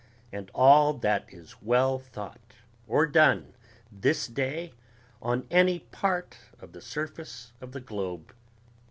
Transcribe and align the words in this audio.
and 0.31 0.49
all 0.55 0.95
that 0.95 1.31
is 1.31 1.61
well 1.61 1.99
thought 1.99 2.55
or 2.87 3.05
done 3.05 3.53
this 3.91 4.25
day 4.25 4.73
on 5.21 5.45
any 5.51 5.77
part 5.77 6.37
of 6.59 6.71
the 6.71 6.81
surface 6.81 7.53
of 7.61 7.71
the 7.71 7.79
globe 7.81 8.33